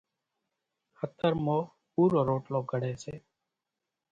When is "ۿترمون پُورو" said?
0.99-2.19